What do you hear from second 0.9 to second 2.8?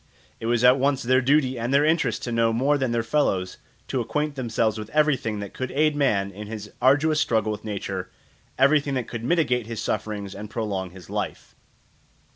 their duty and their interest to know more